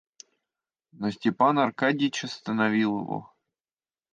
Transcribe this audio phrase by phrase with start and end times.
[0.93, 3.31] Но Степан Аркадьич остановил его.